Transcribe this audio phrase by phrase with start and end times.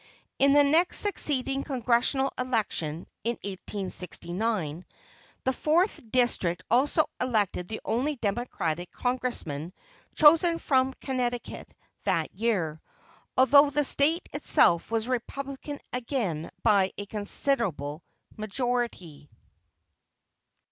[0.39, 4.83] In the next succeeding Congressional election, in 1869,
[5.43, 9.71] the Fourth District also elected the only democratic congressman
[10.15, 11.71] chosen from Connecticut
[12.05, 12.81] that year,
[13.37, 18.01] although the State itself was republican again by a considerable
[18.35, 19.29] majority.